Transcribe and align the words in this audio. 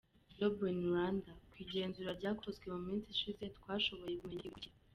Job 0.35 0.55
in 0.69 0.77
Rwanda: 0.89 1.31
Ku 1.49 1.55
igenzurwa 1.63 2.11
ryakozwe 2.19 2.65
mu 2.73 2.79
minsi 2.87 3.07
ishize, 3.09 3.43
twashoboye 3.57 4.15
kumenya 4.21 4.41
ibi 4.45 4.49
bikurikira:. 4.53 4.75